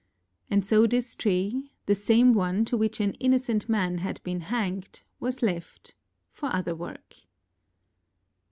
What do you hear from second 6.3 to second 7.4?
for other work.